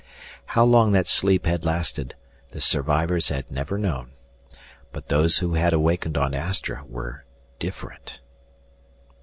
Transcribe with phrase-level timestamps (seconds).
[0.57, 2.15] How long that sleep had lasted
[2.49, 4.09] the survivors had never known.
[4.91, 7.23] But those who had awakened on Astra were
[7.59, 8.19] different.